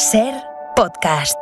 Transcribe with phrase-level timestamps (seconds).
[0.00, 0.32] Ser
[0.76, 1.36] podcast.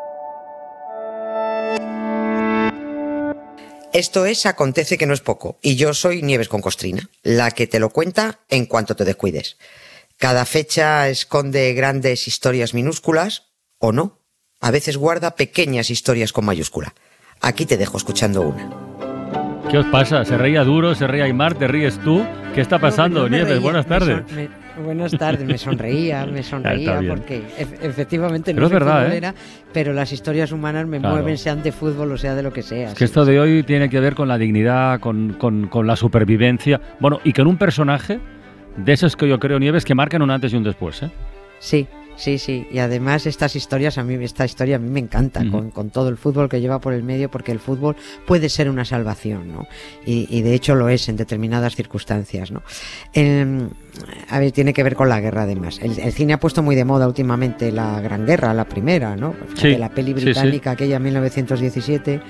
[3.93, 7.67] Esto es Acontece que no es poco, y yo soy Nieves con Costrina, la que
[7.67, 9.59] te lo cuenta en cuanto te descuides.
[10.17, 13.45] Cada fecha esconde grandes historias minúsculas,
[13.79, 14.19] o no.
[14.61, 16.95] A veces guarda pequeñas historias con mayúscula.
[17.41, 18.71] Aquí te dejo escuchando una.
[19.71, 20.25] ¿Qué os pasa?
[20.25, 20.95] ¿Se reía duro?
[20.95, 21.55] ¿Se reía Aymar?
[21.55, 22.27] ¿Te ríes tú?
[22.55, 23.51] ¿Qué está pasando, No, no me Nieves?
[23.51, 24.33] reía, Buenas tardes.
[24.33, 29.15] me- buenas tardes, me sonreía, me sonreía porque ef- efectivamente Pero no es soy verdad,
[29.15, 29.35] ¿eh?
[29.73, 31.17] pero las historias humanas me Claro.
[31.17, 32.89] mueven, sean de fútbol o sea de lo que sea.
[32.89, 35.97] Es que esto de hoy tiene que ver con la dignidad, con, con- con la
[35.97, 36.81] supervivencia.
[37.01, 38.19] Bueno, y con un personaje
[38.77, 41.03] de esos que yo creo, Nieves, que marcan un antes y un después.
[41.03, 41.11] ¿eh?
[41.59, 41.87] Sí,
[42.19, 42.67] sí, sí.
[42.71, 46.09] Y además estas historias, a mí esta historia a mí me encanta, con, con todo
[46.09, 47.97] el fútbol que lleva por el medio, porque el fútbol
[48.27, 49.67] puede ser una salvación, ¿no?
[50.05, 52.63] Y, y de hecho lo es en determinadas circunstancias, ¿no?
[53.13, 53.71] Em,
[54.29, 55.79] a ver, tiene que ver con la guerra además.
[55.83, 59.35] El, el cine ha puesto muy de moda últimamente la Gran Guerra, la primera, ¿no?
[59.55, 60.25] Sí, la peli sí, sí.
[60.27, 62.21] británica, aquella 1917,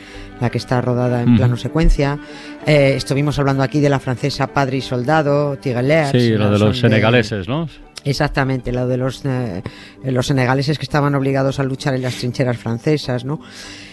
[0.40, 2.18] la que está rodada en plano secuencia.
[2.66, 6.18] Eh, estuvimos hablando aquí de la francesa Padre y Soldado, Tigelaire.
[6.18, 7.68] Sí, lo de los senegaleses, ¿no?
[8.04, 9.62] Exactamente, lo de los, eh,
[10.04, 13.40] los senegaleses que estaban obligados a luchar en las trincheras francesas, ¿no?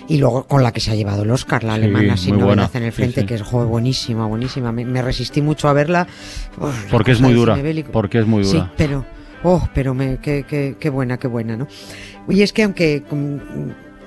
[0.08, 2.46] Y luego con la que se ha llevado el Oscar, la Sí, alemana sin novedad
[2.48, 3.28] buena, en el sí, frente, sí.
[3.28, 4.72] que es joder, buenísima, buenísima.
[4.72, 6.08] Me, me resistí mucho a verla.
[6.92, 7.58] Porque es muy dura.
[7.92, 8.72] Porque es muy Sí, dura.
[8.78, 9.06] pero,
[9.44, 11.68] oh, pero me, qué, qué, qué buena, qué buena, ¿no?
[12.30, 13.40] Y es que aunque com-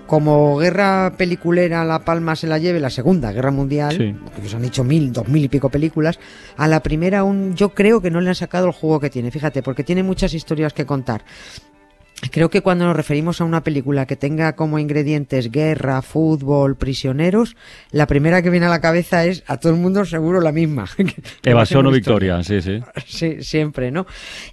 [0.09, 4.17] como guerra peliculera La Palma se la lleve la Segunda Guerra Mundial, Sí.
[4.43, 6.19] que se han hecho mil, dos mil y pico películas,
[6.57, 9.31] a la primera aún yo creo que no le han sacado el juego que tiene,
[9.31, 11.23] fíjate, porque tiene muchas historias que contar.
[12.33, 17.57] Creo que cuando nos referimos a una película que tenga como ingredientes guerra, fútbol, prisioneros,
[17.93, 20.87] la primera que viene a la cabeza es a todo el mundo seguro la misma.
[21.45, 22.81] Evasión o victoria, sí, sí.
[23.07, 24.07] Sí, siempre, ¿no?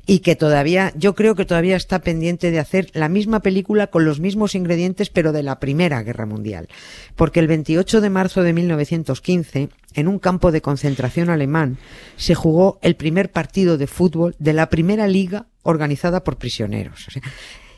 [0.05, 4.05] Y que todavía, yo creo que todavía está pendiente de hacer la misma película con
[4.05, 6.67] los mismos ingredientes, pero de la Primera Guerra Mundial.
[7.15, 11.77] Porque el 28 de marzo de 1915, en un campo de concentración alemán,
[12.15, 17.07] se jugó el primer partido de fútbol de la primera liga organizada por prisioneros.
[17.07, 17.21] O sea,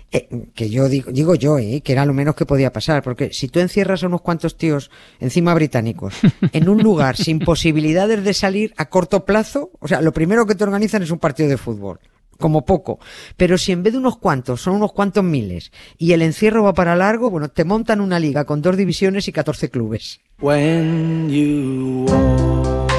[0.09, 3.33] eh, que yo digo, digo yo, eh, que era lo menos que podía pasar, porque
[3.33, 4.89] si tú encierras a unos cuantos tíos
[5.19, 6.15] encima británicos
[6.53, 10.55] en un lugar sin posibilidades de salir a corto plazo, o sea, lo primero que
[10.55, 11.99] te organizan es un partido de fútbol.
[12.39, 12.99] Como poco.
[13.35, 16.75] Pero si en vez de unos cuantos son unos cuantos miles y el encierro va
[16.75, 20.19] para largo, bueno, te montan una liga con dos divisiones y 14 clubes.
[20.39, 22.91] When you walk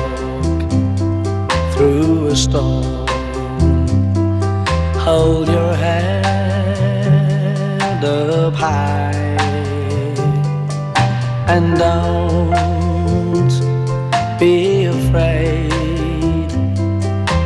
[1.76, 3.07] through a storm,
[5.18, 6.04] hold your head
[8.04, 9.36] up high
[11.48, 13.52] and don't
[14.38, 15.72] be afraid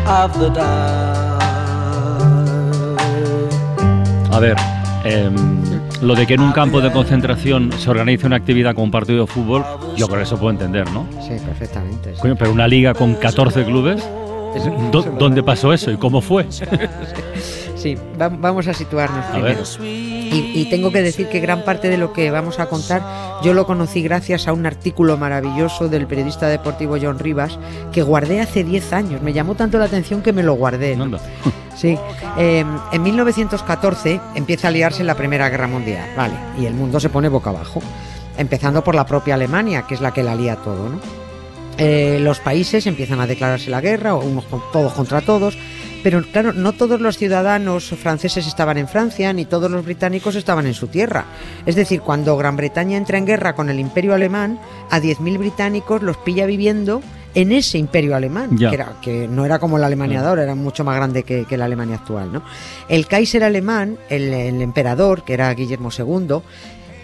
[0.06, 1.40] of the dark.
[4.32, 4.56] A ver,
[5.04, 5.34] em,
[6.02, 9.20] lo de que en un campo de concentración se organice una actividad como un partido
[9.22, 9.64] de fútbol,
[9.96, 11.06] yo creo que eso puedo entender, ¿no?
[11.22, 12.14] Sí, perfectamente.
[12.14, 12.20] sí.
[12.20, 14.31] Coño, pero una liga con 14 clubes, ¿dó-
[15.18, 16.46] ¿dónde pasó eso y cómo fue?
[17.74, 19.62] Sí, va- vamos a situarnos A primero.
[19.82, 23.02] Y, y tengo que decir que gran parte de lo que vamos a contar
[23.42, 27.58] yo lo conocí gracias a un artículo maravilloso del periodista deportivo John Rivas
[27.90, 29.20] que guardé hace 10 años.
[29.22, 30.96] Me llamó tanto la atención que me lo guardé.
[31.74, 31.98] Sí,
[32.38, 37.08] eh, en 1914 empieza a liarse la Primera Guerra Mundial, vale, y el mundo se
[37.08, 37.80] pone boca abajo,
[38.38, 41.21] empezando por la propia Alemania, que es la que la lía todo, ¿no?
[41.78, 45.56] Eh, los países empiezan a declararse la guerra, unos con- todos contra todos,
[46.02, 50.66] pero claro, no todos los ciudadanos franceses estaban en Francia, ni todos los británicos estaban
[50.66, 51.24] en su tierra.
[51.64, 54.58] Es decir, cuando Gran Bretaña entra en guerra con el Imperio Alemán,
[54.90, 57.00] a 10.000 británicos los pilla viviendo
[57.34, 60.54] en ese Imperio Alemán, que, era, que no era como la Alemania de ahora, era
[60.54, 62.30] mucho más grande que, que la Alemania actual.
[62.30, 62.42] ¿no?
[62.88, 66.42] El Kaiser alemán, el, el emperador, que era Guillermo II,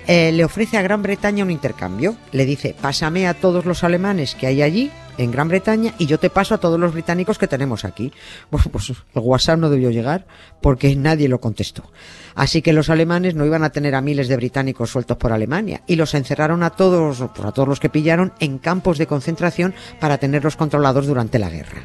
[0.09, 2.17] eh, le ofrece a Gran Bretaña un intercambio.
[2.33, 6.19] Le dice, pásame a todos los alemanes que hay allí, en Gran Bretaña, y yo
[6.19, 8.11] te paso a todos los británicos que tenemos aquí.
[8.51, 10.27] Bueno, pues el WhatsApp no debió llegar
[10.63, 11.85] porque nadie lo contestó.
[12.35, 15.83] Así que los alemanes no iban a tener a miles de británicos sueltos por Alemania
[15.87, 19.75] y los encerraron a todos, pues a todos los que pillaron, en campos de concentración
[20.01, 21.83] para tenerlos controlados durante la guerra.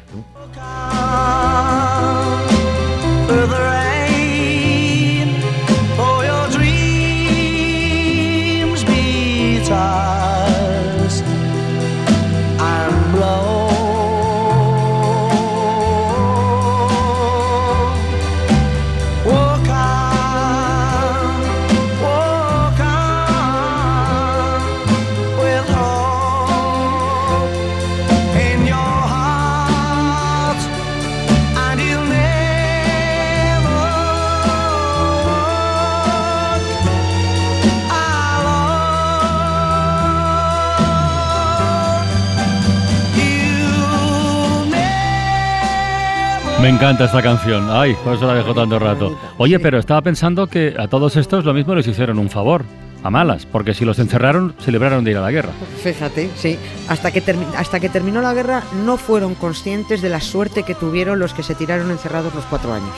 [46.64, 47.68] Me encanta esta canción.
[47.70, 49.18] Ay, por eso la dejo tanto rato.
[49.36, 52.64] Oye, pero estaba pensando que a todos estos lo mismo les hicieron un favor.
[53.02, 55.50] A malas, porque si los encerraron, se libraron de ir a la guerra.
[55.82, 56.58] Fíjate, sí.
[56.88, 57.22] Hasta que,
[57.58, 61.42] hasta que terminó la guerra no fueron conscientes de la suerte que tuvieron los que
[61.42, 62.94] se tiraron encerrados los cuatro años.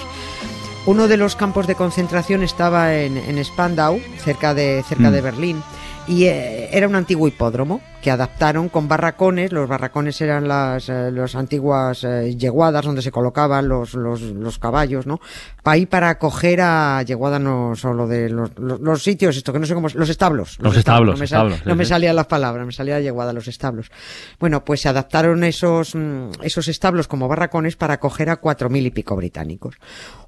[0.87, 5.13] Uno de los campos de concentración estaba en, en Spandau, cerca de, cerca Mm.
[5.13, 5.63] de Berlín,
[6.09, 9.51] y eh, era un antiguo hipódromo que adaptaron con barracones.
[9.53, 14.59] Los barracones eran las, eh, las antiguas eh, yeguadas donde se colocaban los, los, los
[14.61, 15.21] caballos, ¿no?
[15.65, 19.67] Ahí para acoger a yeguada no solo de los, los, los sitios, esto que no
[19.67, 20.59] sé cómo, los establos.
[20.61, 21.89] Los establos, no me, sal- establos, no sí, me sí.
[21.89, 23.91] salían las palabras, me salía yeguada, los establos.
[24.39, 28.87] Bueno, pues se adaptaron esos, mm, esos establos como barracones para acoger a cuatro mil
[28.87, 29.75] y pico británicos.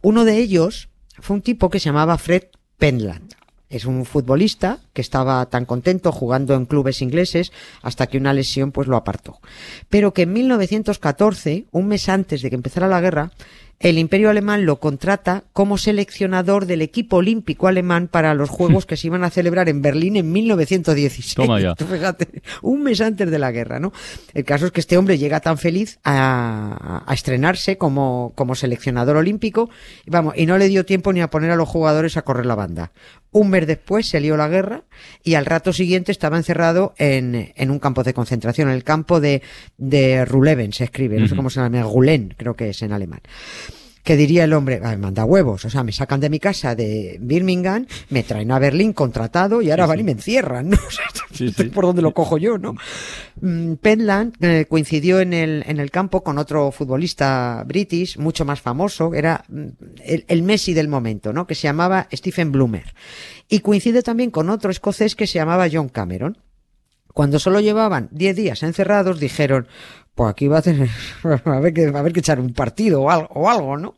[0.02, 0.88] Uno de ellos
[1.20, 2.44] fue un tipo que se llamaba Fred
[2.78, 3.34] Penland.
[3.70, 8.72] Es un futbolista que estaba tan contento jugando en clubes ingleses hasta que una lesión
[8.72, 9.40] pues lo apartó.
[9.90, 13.30] Pero que en 1914, un mes antes de que empezara la guerra,
[13.80, 18.96] el Imperio Alemán lo contrata como seleccionador del equipo olímpico alemán para los Juegos que
[18.96, 21.34] se iban a celebrar en Berlín en 1916.
[21.34, 21.74] Toma ya.
[21.76, 23.92] Fíjate, un mes antes de la guerra, ¿no?
[24.34, 29.16] El caso es que este hombre llega tan feliz a, a estrenarse como, como seleccionador
[29.16, 29.70] olímpico,
[30.06, 32.56] vamos, y no le dio tiempo ni a poner a los jugadores a correr la
[32.56, 32.90] banda.
[33.30, 34.84] Un mes después se lió la guerra
[35.22, 39.20] y al rato siguiente estaba encerrado en, en un campo de concentración, en el campo
[39.20, 39.42] de,
[39.76, 43.20] de Ruleven, se escribe, no sé cómo se llama, Gulen, creo que es en alemán
[44.08, 47.18] que diría el hombre, "Ay, manda huevos, o sea, me sacan de mi casa de
[47.20, 50.78] Birmingham, me traen a Berlín contratado y ahora van y me encierran, ¿no?
[51.34, 52.74] Sí, por donde lo cojo yo, ¿no?
[53.42, 58.62] Mm, Penland eh, coincidió en el, en el campo con otro futbolista british, mucho más
[58.62, 59.66] famoso, era mm,
[60.02, 61.46] el, el Messi del momento, ¿no?
[61.46, 62.94] Que se llamaba Stephen Bloomer.
[63.46, 66.38] Y coincide también con otro escocés que se llamaba John Cameron.
[67.12, 69.68] Cuando solo llevaban 10 días encerrados, dijeron,
[70.18, 70.90] pues aquí va a tener,
[71.44, 73.94] a ver que, a ver que echar un partido o algo, o algo, ¿no?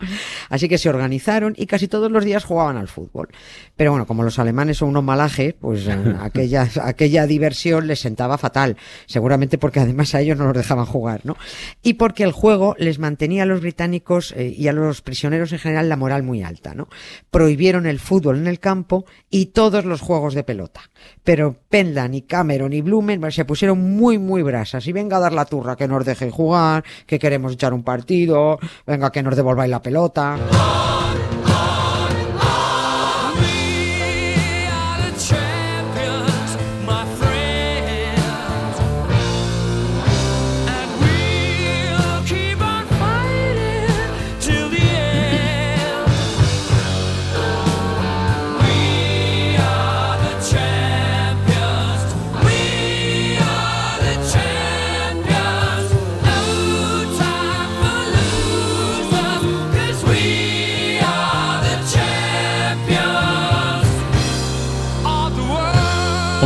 [0.50, 3.28] Así que se organizaron y casi todos los días jugaban al fútbol.
[3.74, 8.36] Pero bueno, como los alemanes son unos malajes, pues eh, aquella, aquella diversión les sentaba
[8.36, 8.76] fatal.
[9.06, 11.38] Seguramente porque además a ellos no los dejaban jugar, ¿no?
[11.82, 15.58] Y porque el juego les mantenía a los británicos eh, y a los prisioneros en
[15.58, 16.88] general la moral muy alta, ¿no?
[17.30, 20.82] Prohibieron el fútbol en el campo y todos los juegos de pelota.
[21.24, 24.86] Pero Penland y Cameron y Blumen bueno, se pusieron muy, muy brasas.
[24.86, 28.58] Y venga a dar la turra, que nos dejen jugar, que queremos echar un partido,
[28.86, 30.36] venga que nos devolváis la pelota.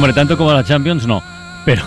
[0.05, 1.23] Hombre, tanto como la Champions, no.
[1.65, 1.83] Pero,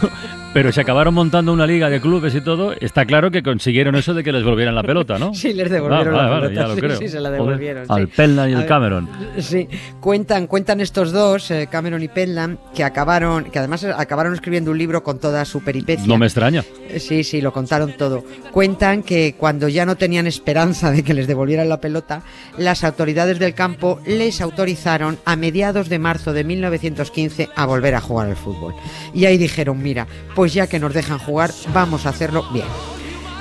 [0.57, 2.73] pero se acabaron montando una liga de clubes y todo.
[2.81, 5.31] Está claro que consiguieron eso de que les volvieran la pelota, ¿no?
[5.35, 6.61] Sí, les devolvieron Ah, la vale, vale, pelota.
[6.63, 6.97] ya lo sí, creo.
[6.97, 7.85] sí, se la Joder, devolvieron.
[7.85, 7.93] sí.
[7.93, 9.07] Al Penland y el Cameron.
[9.37, 9.67] Sí,
[9.99, 14.79] cuentan, cuentan estos dos, eh, Cameron y Penland, que acabaron, que además acabaron escribiendo un
[14.79, 16.07] libro con toda su peripecia.
[16.07, 16.63] No me extraña.
[16.89, 18.23] Eh, Sí, sí, lo contaron todo.
[18.51, 22.23] Cuentan que cuando ya no tenían esperanza de que les devolvieran la pelota,
[22.57, 28.01] las autoridades del campo les autorizaron a mediados de marzo de 1915 a volver a
[28.01, 28.73] jugar al fútbol.
[29.13, 32.67] Y ahí dijeron, mira, pues ya que nos dejan jugar, vamos a hacerlo bien.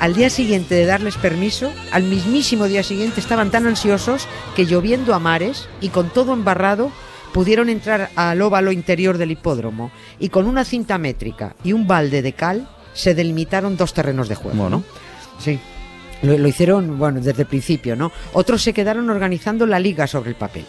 [0.01, 5.15] Al día siguiente de darles permiso, al mismísimo día siguiente estaban tan ansiosos que lloviendo
[5.15, 6.93] a mares y con todo embarrado,
[7.33, 12.23] pudieron entrar al óvalo interior del hipódromo y con una cinta métrica y un balde
[12.23, 14.57] de cal se delimitaron dos terrenos de juego.
[14.57, 14.79] Bueno.
[14.79, 14.85] ¿no?
[15.39, 15.59] Sí.
[16.23, 18.13] Lo, lo hicieron, bueno, desde el principio, ¿no?
[18.33, 20.65] Otros se quedaron organizando la liga sobre el papel.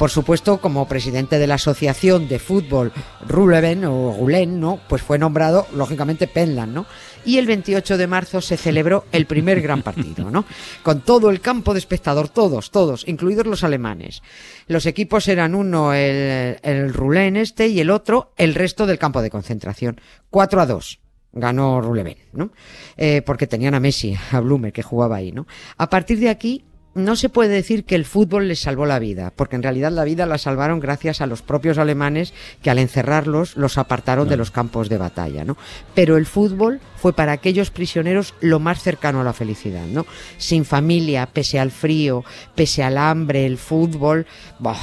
[0.00, 2.90] Por supuesto, como presidente de la Asociación de Fútbol
[3.28, 4.80] Ruleven o Gulen, ¿no?
[4.88, 6.86] Pues fue nombrado, lógicamente, Penland, ¿no?
[7.24, 10.46] Y el 28 de marzo se celebró el primer gran partido, ¿no?
[10.82, 14.22] Con todo el campo de espectador, todos, todos, incluidos los alemanes.
[14.68, 19.20] Los equipos eran uno el, el Rulen este y el otro el resto del campo
[19.20, 20.00] de concentración.
[20.30, 20.99] 4 a 2
[21.32, 22.52] ganó Ruleven, ¿no?
[22.96, 25.46] Eh, porque tenían a Messi, a Blumer, que jugaba ahí, ¿no?
[25.76, 29.32] A partir de aquí, no se puede decir que el fútbol les salvó la vida,
[29.36, 33.56] porque en realidad la vida la salvaron gracias a los propios alemanes que al encerrarlos
[33.56, 35.56] los apartaron de los campos de batalla, ¿no?
[35.94, 40.04] Pero el fútbol fue para aquellos prisioneros lo más cercano a la felicidad, ¿no?
[40.36, 42.24] Sin familia, pese al frío,
[42.56, 44.26] pese al hambre, el fútbol,
[44.58, 44.76] bah,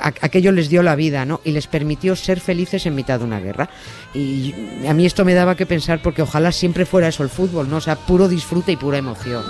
[0.00, 1.40] a- aquello les dio la vida, ¿no?
[1.44, 3.68] Y les permitió ser felices en mitad de una guerra.
[4.14, 4.54] Y
[4.88, 7.78] a mí esto me daba que pensar porque ojalá siempre fuera eso el fútbol, ¿no?
[7.78, 9.42] O sea, puro disfrute y pura emoción.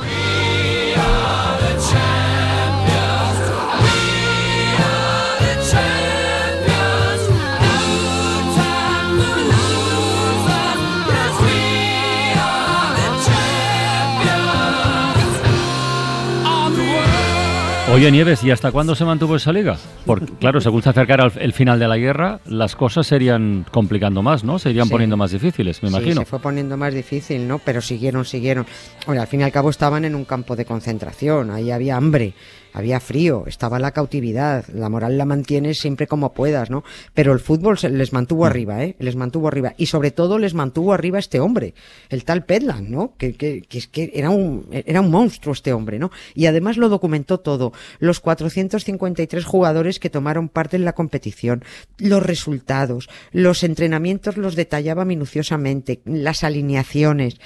[17.98, 19.76] Oye, Nieves, ¿y hasta cuándo se mantuvo esa liga?
[20.06, 23.66] Porque, claro, según se acercara el, el final de la guerra, las cosas se irían
[23.72, 24.60] complicando más, ¿no?
[24.60, 24.92] Se irían Sí.
[24.92, 26.20] poniendo más difíciles, me Sí, imagino.
[26.20, 27.58] se fue poniendo más difícil, ¿no?
[27.58, 28.66] Pero siguieron, siguieron.
[29.04, 32.34] Bueno, al fin y al cabo estaban en un campo de concentración, ahí había hambre,
[32.72, 36.84] había frío, estaba la cautividad, la moral la mantienes siempre como puedas, ¿no?
[37.14, 38.96] Pero el fútbol se- les mantuvo arriba, ¿eh?
[38.98, 39.74] Les mantuvo arriba.
[39.76, 41.74] Y sobre todo les mantuvo arriba este hombre,
[42.08, 43.14] el tal Pedland, ¿no?
[43.16, 46.10] Que, que, que es que era un, era un monstruo este hombre, ¿no?
[46.34, 47.72] Y además lo documentó todo.
[47.98, 51.64] Los 453 jugadores que tomaron parte en la competición,
[51.98, 57.36] los resultados, los entrenamientos los detallaba minuciosamente, las alineaciones.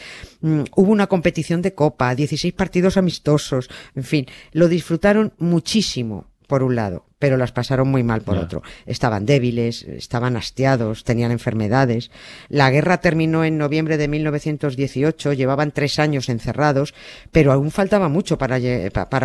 [0.40, 6.62] Mm, hubo una competición de copa, 16 partidos amistosos, en fin, lo disfrutaron muchísimo por
[6.62, 8.64] un lado, pero las pasaron muy mal por otro.
[8.84, 12.10] Estaban débiles, estaban hastiados, tenían enfermedades.
[12.48, 16.94] La guerra terminó en noviembre de 1918, llevaban tres años encerrados,
[17.30, 18.58] pero aún faltaba mucho para,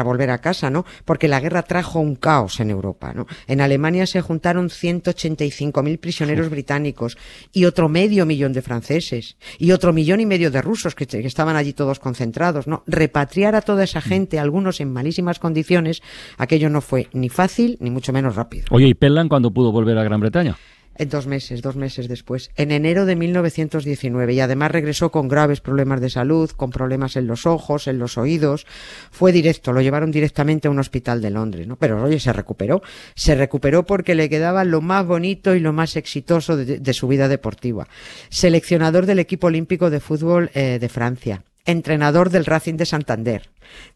[0.03, 0.85] volver a casa, ¿no?
[1.05, 3.25] Porque la guerra trajo un caos en Europa, ¿no?
[3.47, 7.17] En Alemania se juntaron 185.000 prisioneros británicos
[7.51, 11.25] y otro medio millón de franceses y otro millón y medio de rusos que, que
[11.25, 12.83] estaban allí todos concentrados, ¿no?
[12.85, 16.03] Repatriar a toda esa gente, algunos en malísimas condiciones,
[16.37, 18.65] aquello no fue ni fácil ni mucho menos rápido.
[18.71, 20.57] Oye, ¿y Pellan cuándo pudo volver a Gran Bretaña?
[20.99, 25.61] En dos meses, dos meses después, en enero de 1919, y además regresó con graves
[25.61, 28.65] problemas de salud, con problemas en los ojos, en los oídos.
[29.11, 31.75] Fue directo, lo llevaron directamente a un hospital de Londres, ¿no?
[31.75, 32.81] Pero oye, se recuperó.
[33.13, 37.07] Se recuperó porque le quedaba lo más bonito y lo más exitoso de, de su
[37.07, 37.87] vida deportiva.
[38.29, 43.51] Seleccionador del equipo olímpico de fútbol eh, de Francia entrenador del Racing de Santander,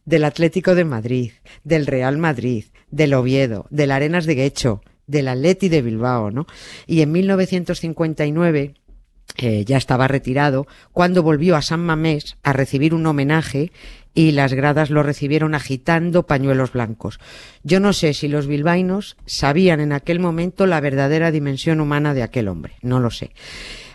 [0.06, 1.32] del Atlético de Madrid,
[1.64, 6.46] del Real Madrid, del Oviedo, del Arenas de Guecho, del Atleti de Bilbao, ¿no?
[6.86, 8.76] Y en 1959
[9.38, 13.72] eh, ya estaba retirado cuando volvió a San Mamés a recibir un homenaje
[14.14, 17.20] y las gradas lo recibieron agitando pañuelos blancos.
[17.64, 22.24] Yo no sé si los bilbaínos sabían en aquel momento la verdadera dimensión humana de
[22.24, 23.32] aquel hombre, no lo sé.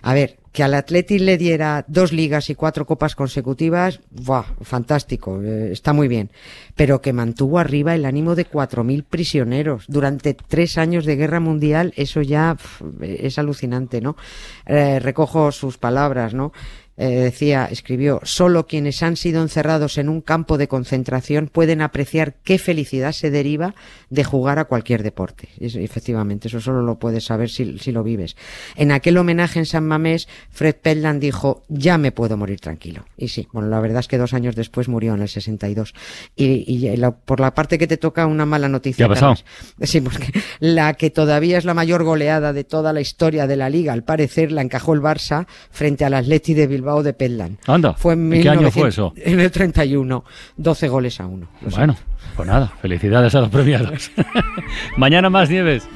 [0.00, 4.44] A ver, que al Atleti le diera dos ligas y cuatro copas consecutivas, ¡buah!
[4.62, 6.30] fantástico, eh, está muy bien.
[6.74, 11.92] Pero que mantuvo arriba el ánimo de 4.000 prisioneros durante tres años de guerra mundial,
[11.96, 12.56] eso ya
[13.02, 14.16] es alucinante, ¿no?
[14.64, 16.54] Eh, recojo sus palabras, ¿no?
[16.98, 22.36] Eh, decía, escribió, solo quienes han sido encerrados en un campo de concentración pueden apreciar
[22.42, 23.74] qué felicidad se deriva
[24.08, 25.50] de jugar a cualquier deporte.
[25.60, 28.34] Efectivamente, eso solo lo puedes saber si, si lo vives.
[28.76, 33.04] En aquel homenaje en San Mamés, Fred Pelland dijo, ya me puedo morir tranquilo.
[33.18, 35.92] Y sí, bueno, la verdad es que dos años después murió en el 62.
[36.34, 39.04] Y, y la- por la parte que te toca una mala noticia.
[39.06, 39.34] ¿Qué ha pasado?
[39.82, 43.68] Sí, porque la que todavía es la mayor goleada de toda la historia de la
[43.68, 47.58] liga, al parecer, la encajó el Barça frente al Atleti de Bilbao de Pelland.
[47.66, 49.12] Anda, Fue en ¿y qué año 1900 fue eso?
[49.16, 50.24] En el 31,
[50.56, 51.48] 12 goles a uno.
[51.70, 51.96] Bueno,
[52.36, 54.10] pues nada, felicidades a los premiados.
[54.96, 55.88] Mañana más nieves.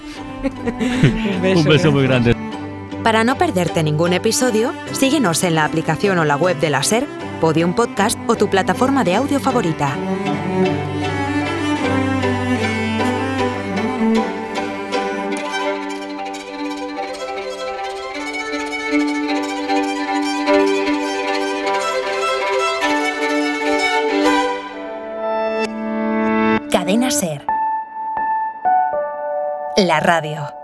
[0.42, 1.58] siento.
[1.60, 2.36] Un beso muy grande.
[3.02, 7.06] Para no perderte ningún episodio, síguenos en la aplicación o la web de la SER,
[7.40, 9.96] Podium Podcast o tu plataforma de audio favorita.
[29.86, 30.59] La radio.